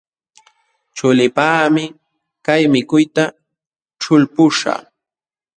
[0.95, 1.83] Chuliipaqmi
[2.45, 3.23] kay mikuyta
[4.01, 4.81] ćhulpuśhaq.